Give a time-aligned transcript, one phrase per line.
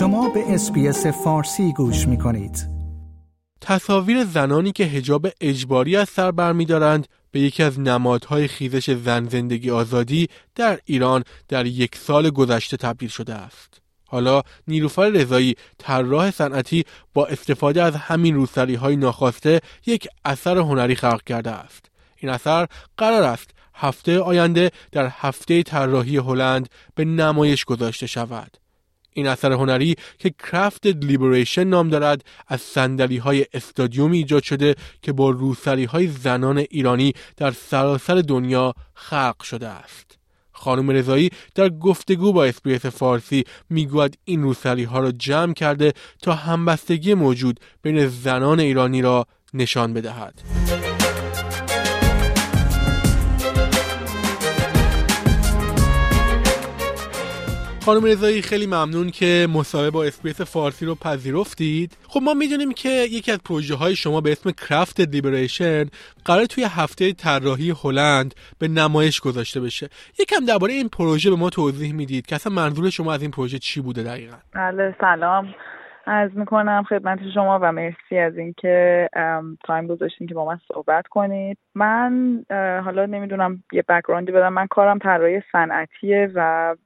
[0.00, 2.68] شما به اسپیس فارسی گوش می کنید.
[3.60, 9.70] تصاویر زنانی که هجاب اجباری از سر برمیدارند به یکی از نمادهای خیزش زن زندگی
[9.70, 13.80] آزادی در ایران در یک سال گذشته تبدیل شده است.
[14.06, 20.94] حالا نیروفر رضایی طراح صنعتی با استفاده از همین روسری های ناخواسته یک اثر هنری
[20.94, 21.90] خلق کرده است.
[22.16, 28.56] این اثر قرار است هفته آینده در هفته طراحی هلند به نمایش گذاشته شود.
[29.12, 35.12] این اثر هنری که Crafted Liberation نام دارد از سندلی های استادیومی ایجاد شده که
[35.12, 40.18] با روسری های زنان ایرانی در سراسر دنیا خلق شده است.
[40.52, 46.34] خانم رضایی در گفتگو با اسپریس فارسی می‌گوید این روسری ها را جمع کرده تا
[46.34, 50.34] همبستگی موجود بین زنان ایرانی را نشان بدهد.
[57.90, 61.96] خانم رضایی خیلی ممنون که مصاحبه با SBS فارسی رو پذیرفتید.
[62.08, 65.84] خب ما می‌دونیم که یکی از پروژه های شما به اسم Crafted Liberation
[66.24, 69.88] قراره توی هفته طراحی هلند به نمایش گذاشته بشه.
[70.18, 73.58] یکم درباره این پروژه به ما توضیح می‌دید که اصلا منظور شما از این پروژه
[73.58, 75.54] چی بوده دقیقا؟ بله سلام.
[76.06, 79.08] عرض می‌کنم خدمت شما و مرسی از اینکه
[79.64, 81.58] time گذاشتین که با من صحبت کنید.
[81.74, 82.42] من
[82.84, 84.52] حالا نمی‌دونم یه background ی بدم.
[84.52, 86.76] من کارم طراحی صنعتیه و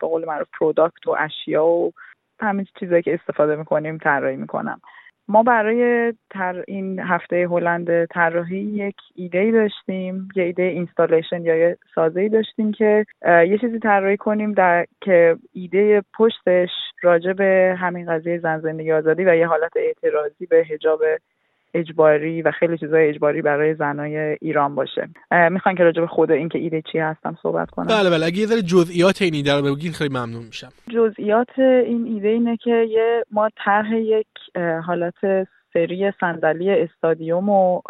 [0.00, 1.92] به قول معروف product و اشیا و
[2.40, 4.80] همین چیزایی که استفاده می‌کنیم طراحی می‌کنم.
[5.32, 11.78] ما برای تر این هفته هلند طراحی یک ایده داشتیم یه ایده installation یا یه
[11.94, 16.68] سازه داشتیم که یه چیزی طراحی کنیم در که ایده پشتش
[17.02, 21.02] راجع به همین قضیه زن زندگی آزادی و یه حالت اعتراضی به حجاب
[21.74, 25.08] اجباری و خیلی چیزای اجباری برای زنای ایران باشه.
[25.50, 27.86] می‌خوان که راجع به خود این که ایده چی هستم صحبت کنم.
[27.86, 28.26] بله بله.
[28.26, 30.68] اگه یه ذره جزئیات این ایده رو بگین خیلی ممنون میشم.
[30.90, 34.26] جزئیات این ایده اینه که یه ما طرح یک
[34.86, 37.82] حالت سری صندلی استادیوم رو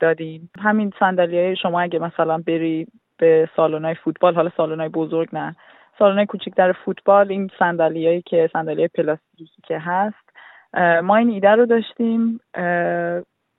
[0.00, 0.50] دادیم.
[0.58, 2.86] همین صندلی شما اگه مثلا بری
[3.18, 5.56] به سالن‌های فوتبال حالا سالن‌های بزرگ نه.
[5.98, 10.29] سالن‌های کوچیک‌تر فوتبال این صندلیایی که صندلی پلاستیکی که هست
[10.74, 12.40] ما این ایده رو داشتیم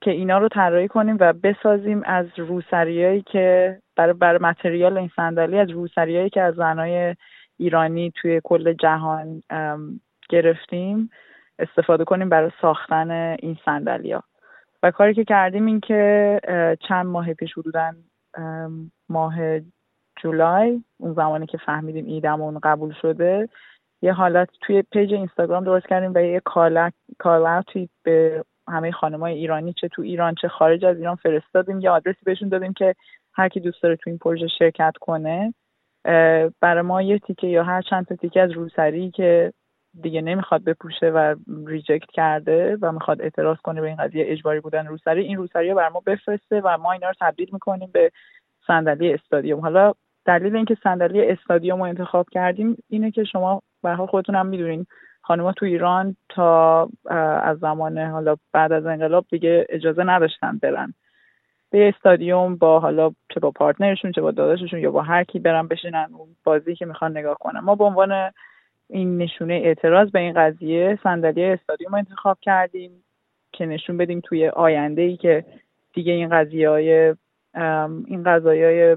[0.00, 5.58] که اینا رو طراحی کنیم و بسازیم از روسریایی که برای برای متریال این صندلی
[5.58, 7.16] از روسریایی که از زنای
[7.58, 9.42] ایرانی توی کل جهان
[10.28, 11.10] گرفتیم
[11.58, 14.22] استفاده کنیم برای ساختن این ها
[14.82, 16.40] و کاری که کردیم این که
[16.88, 17.92] چند ماه پیش حدودا
[19.08, 19.34] ماه
[20.22, 23.48] جولای اون زمانی که فهمیدیم ایدمون قبول شده
[24.02, 26.40] یه حالت توی پیج اینستاگرام درست کردیم و یه
[27.18, 27.62] کال
[28.02, 31.80] به همه خانمای ایرانی چه تو ایران چه خارج از ایران فرستادیم.
[31.80, 32.94] یه آدرسی بهشون دادیم که
[33.32, 35.54] هر کی دوست داره تو این پروژه شرکت کنه
[36.60, 39.52] برای ما یه تیکه یا هر چند تا تیکه از روسری که
[40.02, 41.34] دیگه نمی‌خواد بپوشه و
[41.66, 45.76] ریجکت کرده و می‌خواد اعتراض کنه به این قضیه اجباری بودن روسری این روسری رو
[45.76, 48.10] بر ما بفرسته و ما اینا رو تبدیل می‌کنیم به
[48.66, 49.60] صندلی استادیوم.
[49.60, 49.92] حالا
[50.24, 54.86] دلیل اینکه صندلی استادیوم رو انتخاب کردیم اینه که شما به خودتون هم می‌دونین
[55.22, 56.88] خانمها تو ایران تا
[57.42, 60.94] از زمان حالا بعد از انقلاب دیگه اجازه نداشتن برن.
[61.70, 65.68] به استادیوم با حالا چه با پارتنرشون چه با داداششون یا با هر کی برن
[65.68, 67.60] بشینن اون بازی که می‌خوان نگاه کنن.
[67.60, 68.30] ما به عنوان
[68.90, 72.90] این نشونه اعتراض به این قضیه صندلی استادیوم انتخاب کردیم
[73.52, 75.44] که نشون بدیم توی آینده ای که
[75.92, 77.14] دیگه این قضیه های
[78.06, 78.96] این قضایای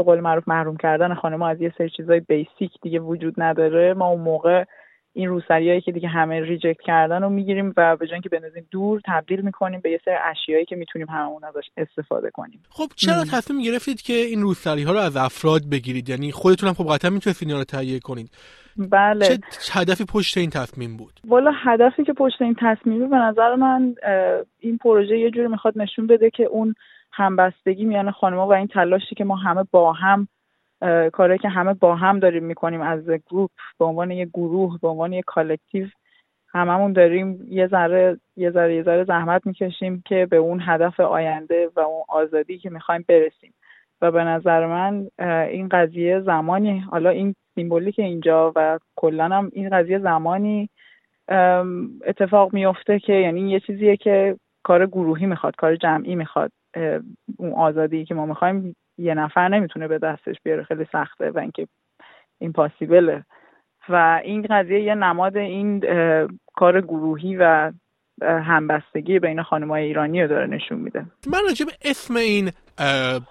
[0.00, 3.94] به قول معروف محروم کردن خانم از یه سری چیزای بیسیک دیگه وجود نداره.
[3.94, 4.64] ما اون موقع
[5.12, 9.00] این روسریایی که دیگه همه ریجکت کردن رو می‌گیریم و به جای که بنازیم دور
[9.06, 12.62] تبدیل می‌کنیم به یه سری اشیایی که می‌تونیم هممون ازش استفاده کنیم.
[12.70, 16.74] خب چرا تصمیم گرفتید که این روسری ها رو از افراد بگیرید؟ یعنی خودتون هم
[16.74, 18.30] خب قطعا می‌تونستید اینا رو تهیه کنید.
[18.76, 19.26] بله.
[19.26, 23.94] چه هدفی پشت این تصمیم بود؟ والا هدفی که پشت این تصمیم به نظر من
[24.60, 26.74] این پروژه یه جوری می‌خواد نشون بده که اون
[27.20, 30.28] همبستگی میان خانمها و این تلاشی که ما همه با هم
[31.12, 35.12] کاری که همه با هم داریم می‌کنیم از group به عنوان یه گروه به عنوان
[35.12, 35.86] یه collective
[36.52, 41.70] هممون داریم یه ذره یه ذره یه ذره زحمت می‌کشیم که به اون هدف آینده
[41.76, 43.54] و اون آزادی که می‌خوایم برسیم.
[44.02, 45.08] و به نظر من
[45.48, 50.70] این قضیه زمانی حالا این symbolic اینجا و کلا هم این قضیه زمانی
[52.06, 56.52] اتفاق میفته که یعنی یه چیزیه که کار گروهی می‌خواد کار جمعی می‌خواد.
[57.36, 61.68] اون آزادی که ما می‌خوایم یه نفر نمی‌تونه به دستش بیاره خیلی سخته و اینکه
[62.54, 63.24] پاسیبله
[63.88, 65.80] و این قضیه یه نماد این
[66.54, 67.72] کار گروهی و
[68.22, 71.06] همبستگی بین خانمای ایرانی رو داره نشون میده.
[71.26, 72.50] من راجع به اسم این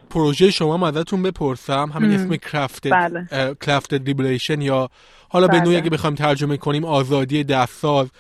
[0.10, 1.90] پروژه شما ازتون بپرسم.
[1.94, 3.28] همین اسم کرافتد بله.
[3.62, 4.90] کرافتد لیبریشن یا
[5.30, 5.78] حالا به نوعی بله.
[5.78, 8.12] اگه بخوایم ترجمه کنیم آزادی دستساز.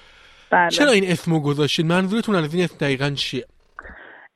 [0.51, 0.69] بله.
[0.69, 3.45] چرا این اسمو گذاشتید منظورتون از این اسم دقیقا چیه؟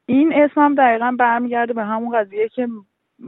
[0.05, 2.67] این اسم هم دقیقا برمیگرده به همون قضیه که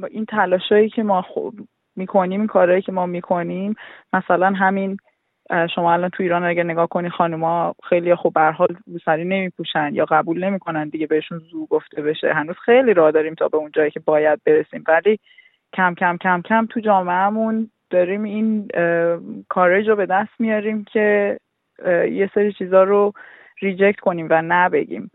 [0.10, 1.54] این تلاشایی که ما خوب
[1.96, 3.76] می‌کنیم این کارهایی که ما می‌کنیم
[4.14, 4.98] مثلا همین
[5.76, 10.06] شما الان تو ایران اگر نگاه کنی خانوما خیلی خوب به حال روسری نمیپوشن یا
[10.06, 12.34] قبول نمی‌کنن دیگه بهشون زو گفته بشه.
[12.34, 14.84] هنوز خیلی راه داریم تا به اون جایی که باید برسیم.
[14.88, 15.20] ولی
[15.74, 18.68] کم کم کم کم تو جامعهمون داریم این
[19.50, 21.38] کارج رو به دست میاریم که
[22.12, 23.14] یه سری چیزا رو
[23.62, 25.12] ریجکت کنیم و نبگیم.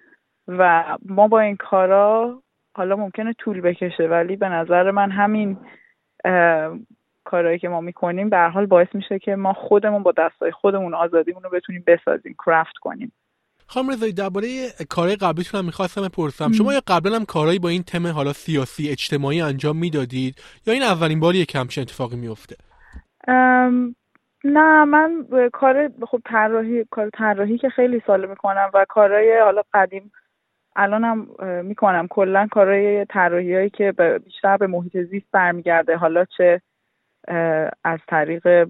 [0.59, 2.43] و ما با این کارا
[2.75, 5.59] حالا ممکنه طول بکشه ولی به نظر من همین
[7.25, 11.43] کارهایی که ما می‌کنیم به حال باعث میشه که ما خودمون با دستای خودمون آزادیمون
[11.43, 13.13] رو بتونیم بسازیم کرافت کنیم.
[13.67, 14.49] خانم رضایی درباره
[14.89, 16.53] کارهای قبلیتون هم می‌خواستم بپرسم.
[16.53, 20.35] شما یا قبلا هم کارهایی با این تم حالا سیاسی اجتماعی انجام می‌دادید
[20.67, 22.57] یا این اولین باری که همچین اتفاقی میفته
[24.45, 30.13] نه من کار خب طراحی کار طراحی که خیلی سال می‌کنم و کارهای حالا قدیم
[30.77, 31.27] الانم
[31.65, 32.09] می‌کنم.
[32.09, 33.93] کلا کارهای طراحی هایی که
[34.25, 35.97] بیشتر به محیط زیست برمیگرده.
[35.97, 36.61] حالا چه
[37.85, 38.69] از طریق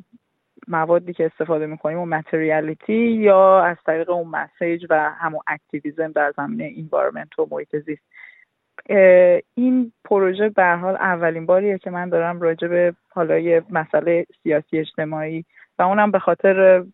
[0.68, 6.32] موادی که استفاده می‌کنیم و متریالیتی یا از طریق اون مسیج و همون اکتیویزم در
[6.36, 8.02] زمینه اینوارمنت و محیط زیست.
[9.54, 15.44] این پروژه به حال اولین باریه که من دارم راجع به حالا مسئله سیاسی اجتماعی
[15.78, 16.84] و اونم به خاطر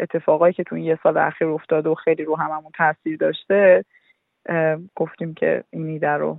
[0.00, 3.84] اتفاقایی که تو این یه سال اخیر افتاده و خیلی رو هممون تاثیر داشته.
[4.96, 6.38] گفتیم که این ایده رو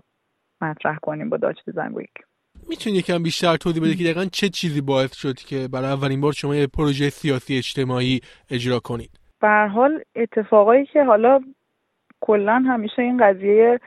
[0.61, 2.11] مطرح کنیم با داچ دیزاین ویک.
[2.69, 6.31] می‌تونی یکم بیشتر توضیح بده که دقیقا چه چیزی باعث شد که برای اولین بار
[6.31, 8.21] شما یه پروژه سیاسی اجتماعی
[8.51, 9.09] اجرا کنید؟
[9.41, 11.39] به حال اتفاقایی که حالا
[12.21, 13.79] کلا همیشه این قضیه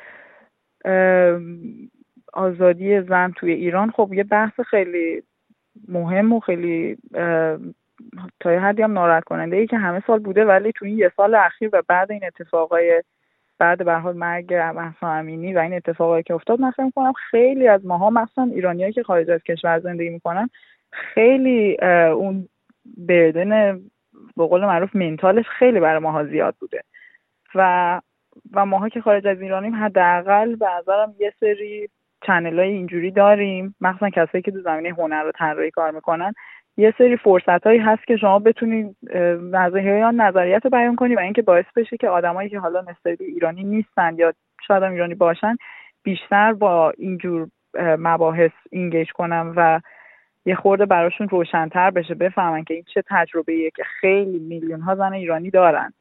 [2.33, 5.23] آزادی زن توی ایران خب یه بحث خیلی
[5.89, 6.97] مهم و خیلی
[8.41, 11.13] تا یه حدی هم ناراحت کننده ای که همه سال بوده ولی توی این یه
[11.17, 13.03] سال اخیر و بعد این اتفاقای
[13.59, 17.69] بعد به حال مرگ مهسا امینی و این اتفاقایی که افتاد من فکر می‌کنم خیلی
[17.69, 20.51] از ماها مثلا ایرانیایی که خارج از کشور زندگی می‌کنن
[20.91, 21.77] خیلی
[22.13, 22.49] اون
[22.97, 23.81] بردن
[24.37, 26.81] به قول معروف منتالش خیلی برای ماها زیاد بوده.
[27.55, 28.01] و
[28.53, 31.89] و ماها که خارج از ایرانیم حداقل به نظرم یه سری
[32.27, 36.35] چنل های اینجوری داریم مخصوصا کسایی که تو زمینه هنر و طراحی کار می‌کنن.
[36.77, 38.97] یه سری فرصت هایی هست که شما بتونید
[39.53, 43.65] نظریه نظریت رو بیان کنید و اینکه باعث بشه که آدمایی که حالا مثل ایرانی
[43.65, 44.33] نیستن یا
[44.67, 45.57] شاید هم ایرانی باشن
[46.03, 47.49] بیشتر با اینجور
[47.79, 49.81] مباحث اینگیج کنم و
[50.47, 55.13] یه خورده براشون روشنتر بشه بفهمن که این چه تجربه که خیلی میلیون ها زن
[55.13, 55.93] ایرانی دارن.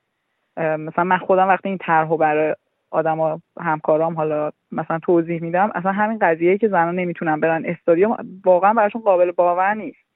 [0.57, 2.55] مثلا من خودم وقتی این طرحو برای
[2.91, 8.73] آدما همکارام حالا مثلا توضیح میدم اصلا همین قضیه که زنان نمی‌تونن برن استادیوم واقعا
[8.73, 10.12] براشون قابل باور نیست.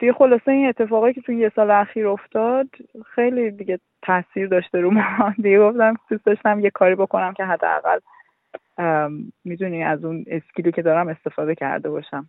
[0.00, 2.66] دیگه خلاصه این اتفاقایی که تو یه سال اخیر افتاد
[3.14, 5.02] خیلی دیگه تاثیر داشته رو ما.
[5.42, 7.98] دیگه گفتم دوست داشتم یه کاری بکنم که حداقل
[9.44, 12.26] می‌دونی از اون skill ی که دارم استفاده کرده باشم.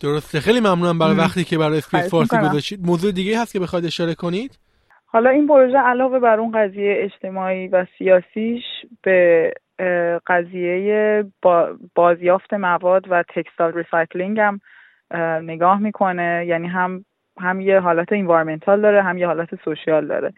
[0.00, 0.40] درسته.
[0.40, 2.86] خیلی ممنونم برای وقتی که برای SBS فارسی گذاشتید.
[2.86, 4.58] موضوع دیگه هست که بخواید اشاره کنید؟
[5.06, 8.62] حالا این پروژه علاوه بر اون قضیه اجتماعی و سیاسیش
[9.02, 9.52] به
[10.26, 11.24] قضیه
[11.94, 14.60] بازیافت مواد و textile recycling هم
[15.42, 16.44] نگاه می‌کنه.
[16.46, 17.04] یعنی هم
[17.40, 20.32] هم یه حالت environmental داره هم یه حالت social داره.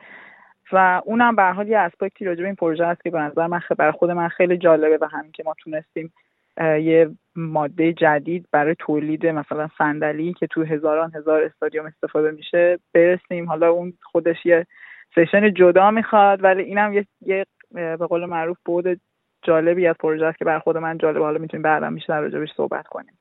[0.72, 3.18] و اونم به هر حال یه aspect ی راجع به این پروژه هست که به
[3.18, 6.12] نظر من برای خود من خیلی جالبه و همین که ما تونستیم
[6.60, 13.46] یه ماده جدید برای تولید مثلا صندلی که تو هزاران هزار استادیوم استفاده میشه برسیم.
[13.46, 14.66] حالا اون خودش یه
[15.14, 19.00] سشن جدا می‌خواد ولی اینم یه, یه به قول معروف بود
[19.42, 21.24] جالبی از پروژه است که برای خود من جالبه.
[21.24, 23.18] حالا می‌تونیم بعدا بیشتر راجبش صحبت کنیم.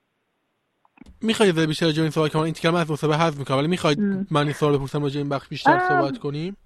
[1.22, 4.00] می‌خواید بیشتر راجع این صحبت کنم این تیکر از مصاحبه حذف می‌کنم ولی می‌خواید
[4.32, 6.58] من این سوال بپرسم راجع این بخش بیشتر صحبت کنیم؟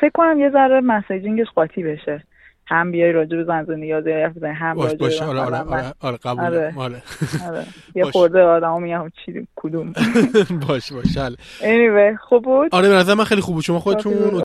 [0.00, 2.24] فکر کنم یه ذره مسیجینگش قاطی بشه.
[2.68, 5.20] هم بیای راجع به زن زندگی حرف بزنی هم باش راجع باش.
[5.22, 6.74] به آره آره مثلا آره, آره قبول آره.
[6.76, 7.02] آره.
[7.48, 7.66] آره.
[7.94, 8.04] یه.
[8.04, 9.92] خورده آدما میگم چی کدوم.
[10.68, 11.16] باش باش.
[11.16, 11.34] حل.
[11.60, 13.64] Anyway خوب بود؟ آره به نظر من خیلی خوب بود.
[13.64, 14.42] شما خودتون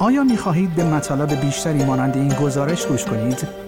[0.00, 3.67] آیا می خواهید به مطالب بیشتری مانند این گزارش گوش کنید؟